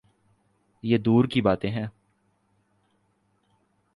[0.83, 1.87] یہ دور کی باتیں ہیں۔